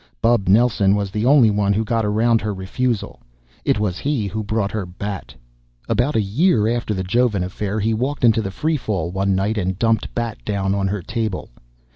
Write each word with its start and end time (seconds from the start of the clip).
Bub 0.19 0.47
Nelson 0.47 0.95
was 0.95 1.11
the 1.11 1.27
only 1.27 1.51
one 1.51 1.73
who 1.73 1.85
got 1.85 2.05
around 2.05 2.41
her 2.41 2.55
refusal. 2.55 3.21
It 3.63 3.77
was 3.79 3.99
he 3.99 4.25
who 4.25 4.43
brought 4.43 4.71
her 4.71 4.83
Bat. 4.83 5.35
About 5.87 6.15
a 6.15 6.21
year 6.23 6.67
after 6.67 6.95
the 6.95 7.03
Jovan 7.03 7.43
affair 7.43 7.79
he 7.79 7.93
walked 7.93 8.25
into 8.25 8.41
the 8.41 8.49
Free 8.49 8.77
Fall 8.77 9.11
one 9.11 9.35
night 9.35 9.59
and 9.59 9.77
dumped 9.77 10.15
Bat 10.15 10.39
down 10.43 10.73
on 10.73 10.87
her 10.87 11.03
table. 11.03 11.51